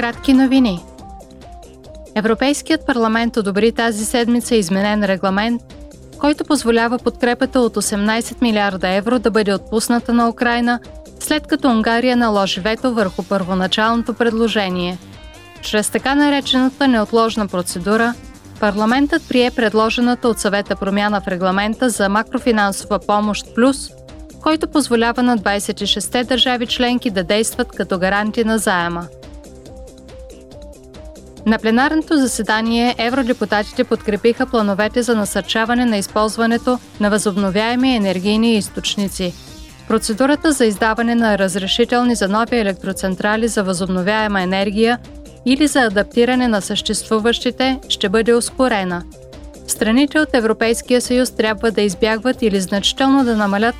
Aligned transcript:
Кратки 0.00 0.32
новини. 0.32 0.84
Европейският 2.14 2.86
парламент 2.86 3.36
одобри 3.36 3.72
тази 3.72 4.04
седмица 4.04 4.54
изменен 4.54 5.04
регламент, 5.04 5.62
който 6.18 6.44
позволява 6.44 6.98
подкрепата 6.98 7.60
от 7.60 7.76
18 7.76 8.42
милиарда 8.42 8.88
евро 8.88 9.18
да 9.18 9.30
бъде 9.30 9.54
отпусната 9.54 10.12
на 10.12 10.28
Украина, 10.28 10.80
след 11.18 11.46
като 11.46 11.68
Унгария 11.68 12.16
наложи 12.16 12.60
вето 12.60 12.94
върху 12.94 13.22
първоначалното 13.22 14.14
предложение. 14.14 14.98
Чрез 15.60 15.90
така 15.90 16.14
наречената 16.14 16.88
неотложна 16.88 17.48
процедура, 17.48 18.14
парламентът 18.60 19.28
прие 19.28 19.50
предложената 19.50 20.28
от 20.28 20.38
съвета 20.38 20.76
промяна 20.76 21.20
в 21.20 21.28
регламента 21.28 21.90
за 21.90 22.08
макрофинансова 22.08 22.98
помощ 22.98 23.54
плюс, 23.54 23.90
който 24.42 24.68
позволява 24.68 25.22
на 25.22 25.38
26-те 25.38 26.24
държави 26.24 26.66
членки 26.66 27.10
да 27.10 27.24
действат 27.24 27.68
като 27.68 27.98
гаранти 27.98 28.44
на 28.44 28.58
заема. 28.58 29.06
На 31.46 31.58
пленарното 31.58 32.16
заседание 32.16 32.94
евродепутатите 32.98 33.84
подкрепиха 33.84 34.46
плановете 34.46 35.02
за 35.02 35.14
насърчаване 35.14 35.84
на 35.84 35.96
използването 35.96 36.78
на 37.00 37.10
възобновяеми 37.10 37.96
енергийни 37.96 38.56
източници. 38.56 39.34
Процедурата 39.88 40.52
за 40.52 40.64
издаване 40.64 41.14
на 41.14 41.38
разрешителни 41.38 42.14
за 42.14 42.28
нови 42.28 42.56
електроцентрали 42.56 43.48
за 43.48 43.62
възобновяема 43.62 44.42
енергия 44.42 44.98
или 45.46 45.66
за 45.66 45.80
адаптиране 45.80 46.48
на 46.48 46.60
съществуващите 46.60 47.78
ще 47.88 48.08
бъде 48.08 48.34
ускорена. 48.34 49.02
Страните 49.66 50.20
от 50.20 50.28
Европейския 50.34 51.00
съюз 51.00 51.30
трябва 51.30 51.70
да 51.70 51.82
избягват 51.82 52.42
или 52.42 52.60
значително 52.60 53.24
да 53.24 53.36
намалят 53.36 53.74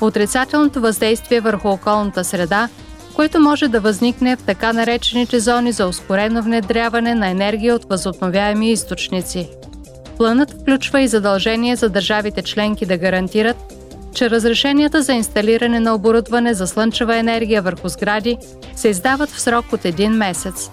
отрицателното 0.00 0.80
въздействие 0.80 1.40
върху 1.40 1.68
околната 1.68 2.24
среда– 2.24 2.68
което 3.14 3.40
може 3.40 3.68
да 3.68 3.80
възникне 3.80 4.36
в 4.36 4.42
така 4.42 4.72
наречените 4.72 5.40
зони 5.40 5.72
за 5.72 5.86
ускорено 5.86 6.42
внедряване 6.42 7.14
на 7.14 7.28
енергия 7.28 7.74
от 7.74 7.84
възобновяеми 7.84 8.70
източници. 8.70 9.48
Планът 10.16 10.50
включва 10.50 11.00
и 11.00 11.08
задължение 11.08 11.76
за 11.76 11.88
държавите 11.88 12.42
членки 12.42 12.86
да 12.86 12.96
гарантират, 12.96 13.56
че 14.14 14.30
разрешенията 14.30 15.02
за 15.02 15.12
инсталиране 15.12 15.80
на 15.80 15.94
оборудване 15.94 16.54
за 16.54 16.66
слънчева 16.66 17.16
енергия 17.16 17.62
върху 17.62 17.88
сгради 17.88 18.38
се 18.76 18.88
издават 18.88 19.30
в 19.30 19.40
срок 19.40 19.72
от 19.72 19.84
един 19.84 20.12
месец. 20.12 20.70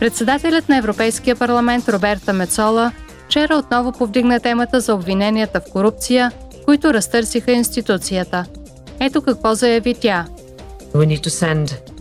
Председателят 0.00 0.68
на 0.68 0.76
Европейския 0.76 1.36
парламент 1.36 1.88
Роберта 1.88 2.32
Мецола 2.32 2.92
вчера 3.26 3.56
отново 3.56 3.92
повдигна 3.92 4.40
темата 4.40 4.80
за 4.80 4.94
обвиненията 4.94 5.60
в 5.60 5.72
корупция, 5.72 6.32
които 6.64 6.94
разтърсиха 6.94 7.52
институцията– 7.52 8.44
ето 9.00 9.22
какво 9.22 9.54
заяви 9.54 9.94
тя. 9.94 10.26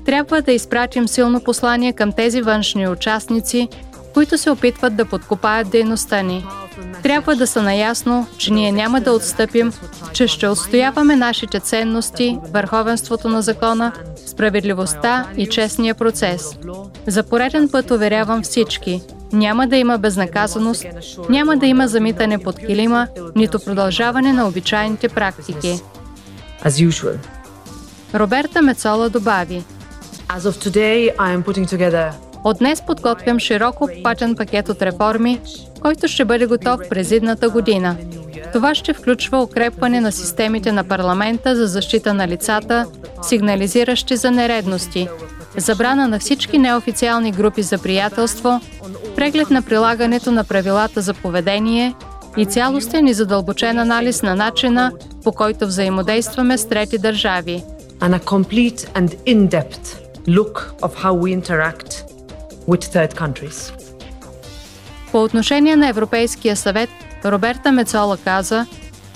Трябва 0.06 0.42
да 0.42 0.52
изпратим 0.52 1.08
силно 1.08 1.44
послание 1.44 1.94
към 1.94 2.12
тези 2.12 2.42
външни 2.42 2.88
участници, 2.88 3.68
които 4.14 4.38
се 4.38 4.50
опитват 4.50 4.96
да 4.96 5.06
подкопаят 5.06 5.70
дейността 5.70 6.22
ни. 6.22 6.46
Трябва 7.04 7.36
да 7.36 7.48
са 7.48 7.62
наясно, 7.62 8.28
че 8.38 8.54
ние 8.54 8.72
няма 8.72 9.02
да 9.02 9.12
отстъпим, 9.12 9.74
че 10.14 10.28
ще 10.28 10.48
отстояваме 10.48 11.16
нашите 11.16 11.60
ценности, 11.60 12.40
върховенството 12.54 13.30
на 13.30 13.42
закона, 13.42 13.92
справедливостта 14.26 15.28
и 15.38 15.48
честния 15.48 15.96
процес. 15.96 16.58
За 17.08 17.24
пореден 17.24 17.70
път 17.70 17.92
уверявам 17.92 18.42
всички, 18.44 19.02
няма 19.34 19.68
да 19.68 19.78
има 19.78 19.98
безнаказаност, 19.98 20.86
няма 21.30 21.58
да 21.58 21.66
има 21.66 21.88
замитане 21.88 22.38
под 22.38 22.58
килима, 22.60 23.08
нито 23.36 23.60
продължаване 23.60 24.34
на 24.34 24.48
обичайните 24.48 25.10
практики 25.10 25.82
as 26.68 26.90
usual. 26.90 27.18
Роберта 28.14 28.62
Мецола 28.62 29.10
добави 29.10 29.64
As 30.30 30.40
of 30.40 30.70
today, 30.70 31.16
I 31.16 31.38
am 31.38 31.44
putting 31.44 31.78
together 31.78 32.12
от 32.44 32.58
днес 32.58 32.82
подготвям 32.82 33.40
широко 33.40 33.90
патен 34.04 34.36
пакет 34.36 34.70
от 34.70 34.82
реформи, 34.82 35.40
който 35.82 36.08
ще 36.08 36.26
бъде 36.26 36.46
готов 36.46 36.80
през 36.90 37.12
едната 37.12 37.50
година. 37.50 37.96
Това 38.54 38.76
ще 38.76 38.94
включва 38.94 39.42
укрепване 39.42 40.02
на 40.02 40.12
системите 40.12 40.72
на 40.72 40.84
парламента 40.84 41.56
за 41.56 41.68
защита 41.68 42.14
на 42.14 42.28
лицата, 42.28 42.86
сигнализиращи 43.22 44.16
за 44.16 44.32
нередности, 44.32 45.08
забрана 45.58 46.08
на 46.08 46.20
всички 46.20 46.58
неофициални 46.58 47.32
групи 47.32 47.62
за 47.62 47.78
приятелство, 47.78 48.62
преглед 49.16 49.50
на 49.50 49.62
прилагането 49.62 50.32
на 50.32 50.44
правилата 50.44 51.02
за 51.02 51.14
поведение 51.14 51.96
и 52.38 52.46
цялостен 52.46 53.08
и 53.08 53.14
задълбочен 53.14 53.80
анализ 53.80 54.22
на 54.22 54.36
начина, 54.36 54.92
по 55.24 55.32
който 55.32 55.68
взаимодействаме 55.68 56.58
с 56.58 56.70
трети 56.70 56.98
държави. 56.98 57.64
And 58.00 58.20
a 58.20 58.20
complete 58.20 58.80
and 59.00 59.10
in-depth 59.26 60.08
look 60.28 60.56
of 60.82 60.92
how 61.04 61.14
we 61.14 61.30
interact 61.42 61.92
with 62.68 62.84
third 62.96 63.14
countries. 63.14 63.74
По 65.12 65.24
отношение 65.24 65.76
на 65.76 65.88
Европейския 65.88 66.56
съвет, 66.56 66.90
Роберта 67.26 67.72
Мецола 67.72 68.18
каза, 68.18 68.66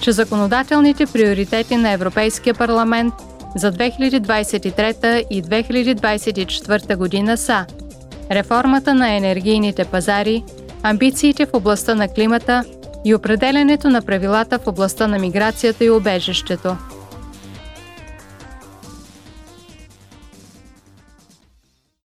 че 0.02 0.12
законодателните 0.12 1.06
приоритети 1.06 1.76
на 1.76 1.92
Европейския 1.92 2.54
парламент 2.54 3.14
за 3.56 3.72
2023 3.72 5.28
и 5.30 5.44
2024 5.44 6.96
година 6.96 7.38
са 7.38 7.66
реформата 8.32 8.94
на 8.94 9.16
енергийните 9.16 9.86
пазари, 9.86 10.44
амбициите 10.84 11.46
в 11.46 11.54
областта 11.54 11.96
на 11.96 12.08
климата 12.08 12.64
и 13.06 13.16
определенето 13.16 13.90
на 13.90 14.02
правилата 14.02 14.60
в 14.60 14.68
областта 14.68 15.08
на 15.08 15.20
миграцията 15.20 15.86
и 15.86 15.90
убежището– 15.90 16.78